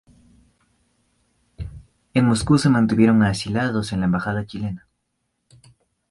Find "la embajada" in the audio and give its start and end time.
3.99-4.47